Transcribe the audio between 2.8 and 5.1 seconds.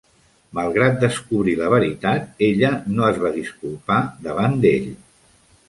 no es va disculpar davant d'ell.